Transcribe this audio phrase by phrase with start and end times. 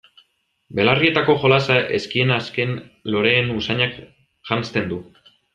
[0.79, 2.73] Belarrietako jolasa ezkien azken
[3.17, 3.97] loreen usainak
[4.51, 5.03] janzten du.